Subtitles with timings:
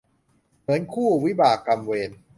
[0.61, 2.11] เหมือนคู่วิบากกรรมเวร